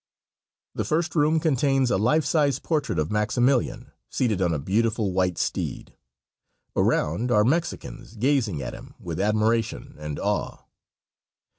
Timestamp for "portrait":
2.57-2.97